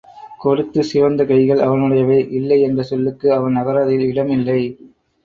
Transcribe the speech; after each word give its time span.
கொடுத்துச் 0.39 0.87
சிவந்தகைகள் 0.91 1.61
அவனுடையவை 1.65 2.17
இல்லைஎன்ற 2.31 2.81
சொல்லுக்கு 2.81 3.33
அவன் 3.33 3.55
அகராதியில் 3.55 4.07
இடம் 4.07 4.29
இல்லை. 4.29 4.59